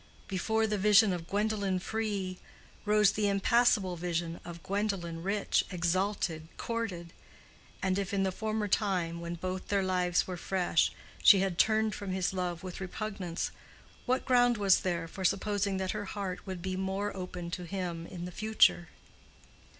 [0.27, 2.39] Before the vision of "Gwendolen free"
[2.85, 7.13] rose the impassable vision of "Gwendolen rich, exalted, courted;"
[7.83, 10.91] and if in the former time, when both their lives were fresh,
[11.21, 13.51] she had turned from his love with repugnance,
[14.07, 18.07] what ground was there for supposing that her heart would be more open to him
[18.07, 18.87] in the future?